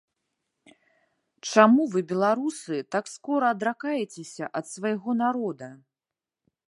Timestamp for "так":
2.95-3.05